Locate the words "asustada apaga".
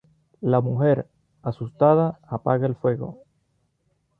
1.43-2.65